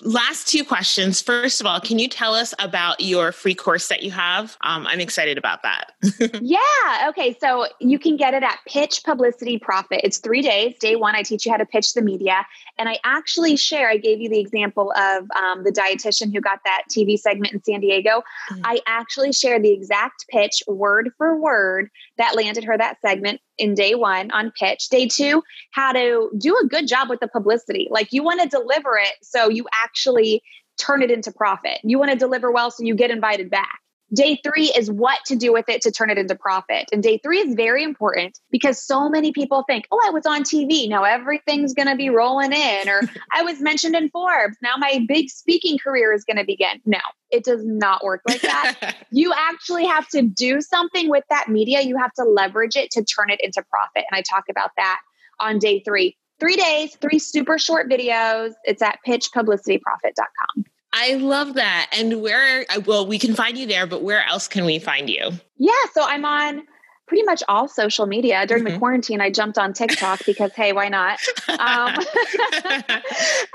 last 0.02 0.48
two 0.48 0.64
questions. 0.64 1.20
First 1.20 1.60
of 1.60 1.66
all, 1.66 1.80
can 1.80 1.98
you 1.98 2.08
tell 2.08 2.34
us 2.34 2.54
about 2.58 3.00
your 3.00 3.32
free 3.32 3.54
course 3.54 3.88
that 3.88 4.02
you 4.02 4.10
have? 4.10 4.56
Um, 4.62 4.86
I'm 4.86 5.00
excited 5.00 5.38
about 5.38 5.62
that. 5.62 5.92
yeah. 6.40 7.08
Okay. 7.08 7.36
So 7.40 7.66
you 7.80 7.98
can 7.98 8.16
get 8.16 8.34
it 8.34 8.42
at 8.42 8.58
Pitch 8.66 9.02
Publicity 9.04 9.58
Profit. 9.58 10.00
It's 10.04 10.18
three 10.18 10.42
days. 10.42 10.76
Day 10.78 10.96
one, 10.96 11.14
I 11.14 11.22
teach 11.22 11.46
you 11.46 11.52
how 11.52 11.58
to 11.58 11.66
pitch 11.66 11.94
the 11.94 12.02
media. 12.02 12.46
And 12.78 12.88
I 12.88 12.98
actually 13.04 13.56
share, 13.56 13.88
I 13.88 13.96
gave 13.96 14.20
you 14.20 14.28
the 14.28 14.38
example 14.38 14.92
of 14.92 15.28
um, 15.36 15.64
the 15.64 15.72
dietitian 15.72 16.32
who 16.32 16.40
got 16.40 16.60
that 16.64 16.82
TV 16.90 17.18
segment 17.18 17.52
in 17.52 17.62
San 17.64 17.80
Diego. 17.80 18.22
Mm-hmm. 18.50 18.62
I 18.64 18.80
actually 18.86 19.32
share 19.32 19.60
the 19.60 19.72
exact 19.72 20.26
pitch 20.28 20.62
word 20.68 21.10
for 21.18 21.40
word 21.40 21.90
that 22.18 22.36
landed 22.36 22.64
her 22.64 22.76
that 22.76 23.00
segment 23.00 23.40
in 23.56 23.74
day 23.74 23.94
one 23.94 24.30
on 24.32 24.52
pitch. 24.58 24.88
Day 24.88 25.08
two, 25.08 25.42
how 25.72 25.92
to 25.92 26.30
do 26.36 26.56
a 26.62 26.66
good 26.66 26.86
job 26.86 27.08
with 27.08 27.20
the 27.20 27.28
publicity. 27.28 27.88
Like 27.90 28.12
you 28.12 28.22
want 28.22 28.42
to 28.42 28.48
deliver 28.48 28.98
it 28.98 29.14
so 29.22 29.48
you 29.48 29.66
actually 29.72 30.42
turn 30.78 31.02
it 31.02 31.10
into 31.10 31.32
profit. 31.32 31.78
You 31.82 31.98
want 31.98 32.12
to 32.12 32.16
deliver 32.16 32.52
well 32.52 32.70
so 32.70 32.84
you 32.84 32.94
get 32.94 33.10
invited 33.10 33.50
back. 33.50 33.80
Day 34.14 34.40
three 34.42 34.72
is 34.74 34.90
what 34.90 35.18
to 35.26 35.36
do 35.36 35.52
with 35.52 35.68
it 35.68 35.82
to 35.82 35.90
turn 35.90 36.08
it 36.08 36.16
into 36.16 36.34
profit. 36.34 36.88
And 36.92 37.02
day 37.02 37.18
three 37.18 37.40
is 37.40 37.54
very 37.54 37.84
important 37.84 38.38
because 38.50 38.82
so 38.82 39.10
many 39.10 39.32
people 39.32 39.64
think, 39.68 39.84
oh, 39.90 40.00
I 40.02 40.10
was 40.10 40.24
on 40.24 40.44
TV. 40.44 40.88
Now 40.88 41.04
everything's 41.04 41.74
going 41.74 41.88
to 41.88 41.96
be 41.96 42.08
rolling 42.08 42.52
in. 42.52 42.88
Or 42.88 43.02
I 43.32 43.42
was 43.42 43.60
mentioned 43.60 43.94
in 43.94 44.08
Forbes. 44.08 44.56
Now 44.62 44.76
my 44.78 45.04
big 45.06 45.28
speaking 45.28 45.76
career 45.76 46.14
is 46.14 46.24
going 46.24 46.38
to 46.38 46.44
begin. 46.44 46.80
No, 46.86 47.00
it 47.30 47.44
does 47.44 47.62
not 47.64 48.02
work 48.02 48.22
like 48.26 48.40
that. 48.40 48.96
you 49.10 49.34
actually 49.36 49.84
have 49.84 50.08
to 50.08 50.22
do 50.22 50.62
something 50.62 51.10
with 51.10 51.24
that 51.28 51.48
media. 51.48 51.82
You 51.82 51.98
have 51.98 52.14
to 52.14 52.24
leverage 52.24 52.76
it 52.76 52.90
to 52.92 53.04
turn 53.04 53.28
it 53.28 53.40
into 53.42 53.62
profit. 53.68 54.04
And 54.10 54.18
I 54.18 54.22
talk 54.22 54.44
about 54.48 54.70
that 54.78 55.00
on 55.38 55.58
day 55.58 55.80
three. 55.80 56.16
Three 56.40 56.56
days, 56.56 56.96
three 56.96 57.18
super 57.18 57.58
short 57.58 57.90
videos. 57.90 58.52
It's 58.64 58.80
at 58.80 59.00
pitchpublicityprofit.com. 59.06 60.64
I 60.92 61.14
love 61.14 61.54
that. 61.54 61.90
And 61.96 62.22
where, 62.22 62.64
well, 62.86 63.06
we 63.06 63.18
can 63.18 63.34
find 63.34 63.58
you 63.58 63.66
there, 63.66 63.86
but 63.86 64.02
where 64.02 64.24
else 64.24 64.48
can 64.48 64.64
we 64.64 64.78
find 64.78 65.10
you? 65.10 65.30
Yeah. 65.56 65.72
So 65.92 66.02
I'm 66.02 66.24
on 66.24 66.62
pretty 67.08 67.24
much 67.24 67.42
all 67.48 67.66
social 67.68 68.06
media. 68.06 68.46
During 68.46 68.64
mm-hmm. 68.64 68.74
the 68.74 68.78
quarantine, 68.78 69.20
I 69.20 69.30
jumped 69.30 69.58
on 69.58 69.72
TikTok 69.72 70.24
because, 70.26 70.52
hey, 70.52 70.72
why 70.72 70.88
not? 70.88 71.18
Um, 71.48 71.58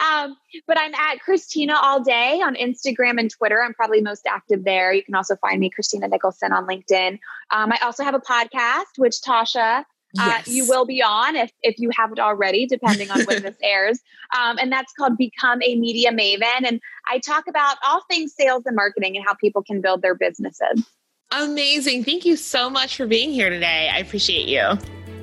um, 0.04 0.36
but 0.68 0.78
I'm 0.78 0.94
at 0.96 1.20
Christina 1.22 1.75
all 1.82 2.04
day 2.04 2.42
on 2.42 2.56
Instagram 2.56 3.20
and 3.20 3.30
Twitter. 3.32 3.62
I'm 3.63 3.74
probably 3.74 4.02
most 4.02 4.25
active 4.28 4.63
there. 4.63 4.92
You 4.92 5.04
can 5.04 5.16
also 5.16 5.36
find 5.38 5.60
me, 5.60 5.70
Christina 5.70 6.08
Nicholson, 6.08 6.52
on 6.52 6.68
LinkedIn. 6.68 7.20
Um, 7.52 7.72
I 7.72 7.78
also 7.84 8.04
have 8.04 8.16
a 8.16 8.20
podcast, 8.20 8.98
which 8.98 9.22
Tasha 9.22 9.86
Yes. 10.13 10.48
Uh, 10.48 10.51
you 10.51 10.67
will 10.67 10.86
be 10.86 11.01
on 11.01 11.36
if, 11.36 11.51
if 11.63 11.79
you 11.79 11.89
haven't 11.96 12.20
already, 12.20 12.67
depending 12.67 13.10
on 13.10 13.24
when 13.24 13.41
this 13.41 13.55
airs. 13.63 14.00
Um, 14.38 14.58
and 14.60 14.72
that's 14.72 14.93
called 14.93 15.17
Become 15.17 15.62
a 15.63 15.75
Media 15.75 16.12
Maven. 16.12 16.67
And 16.67 16.79
I 17.08 17.20
talk 17.20 17.48
about 17.48 17.77
all 17.86 18.03
things 18.10 18.34
sales 18.36 18.63
and 18.65 18.75
marketing 18.75 19.15
and 19.17 19.25
how 19.25 19.34
people 19.34 19.63
can 19.63 19.82
build 19.82 20.01
their 20.01 20.15
businesses. 20.15 20.86
Amazing. 21.32 22.03
Thank 22.03 22.25
you 22.25 22.36
so 22.36 22.70
much 22.70 22.96
for 22.96 23.08
being 23.08 23.32
here 23.32 23.50
today. 23.50 23.89
I 23.91 23.98
appreciate 24.00 24.48
you. 24.48 24.77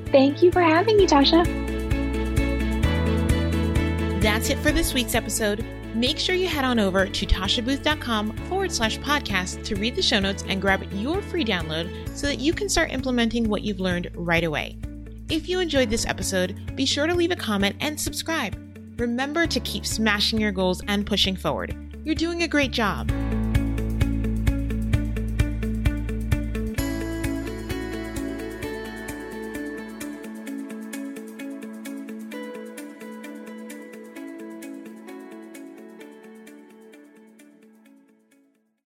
Thank 0.07 0.43
you 0.43 0.51
for 0.51 0.61
having 0.61 0.97
me, 0.97 1.07
Tasha. 1.07 1.47
That's 4.21 4.51
it 4.51 4.59
for 4.59 4.73
this 4.73 4.93
week's 4.93 5.15
episode. 5.15 5.65
Make 5.95 6.19
sure 6.19 6.37
you 6.37 6.47
head 6.47 6.65
on 6.65 6.79
over 6.79 7.07
to 7.07 7.27
tashabooth.com 7.27 8.37
forward 8.49 8.71
slash 8.71 8.99
podcast 8.99 9.65
to 9.65 9.75
read 9.75 9.97
the 9.97 10.03
show 10.03 10.21
notes 10.21 10.45
and 10.47 10.61
grab 10.61 10.85
your 10.93 11.21
free 11.23 11.45
download 11.45 12.09
so 12.17 12.27
that 12.27 12.39
you 12.39 12.53
can 12.53 12.69
start 12.69 12.93
implementing 12.93 13.49
what 13.49 13.63
you've 13.63 13.81
learned 13.81 14.11
right 14.15 14.45
away. 14.45 14.79
If 15.29 15.49
you 15.49 15.61
enjoyed 15.61 15.91
this 15.91 16.07
episode, 16.07 16.77
be 16.77 16.87
sure 16.87 17.07
to 17.07 17.15
leave 17.15 17.31
a 17.31 17.37
comment 17.37 17.77
and 17.81 18.01
subscribe. 18.01 18.57
Remember 18.99 19.47
to 19.47 19.61
keep 19.61 19.87
smashing 19.87 20.41
your 20.41 20.53
goals 20.53 20.83
and 20.87 21.07
pushing 21.07 21.37
forward. 21.37 21.75
You're 22.05 22.15
doing 22.15 22.43
a 22.43 22.49
great 22.49 22.71
job. 22.71 23.11